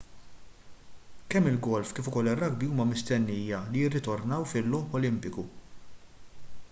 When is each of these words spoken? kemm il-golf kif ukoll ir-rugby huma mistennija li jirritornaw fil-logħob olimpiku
kemm 1.33 1.49
il-golf 1.51 1.91
kif 1.99 2.09
ukoll 2.11 2.31
ir-rugby 2.31 2.69
huma 2.71 2.87
mistennija 2.93 3.61
li 3.75 3.85
jirritornaw 3.85 4.49
fil-logħob 4.55 5.01
olimpiku 5.03 5.47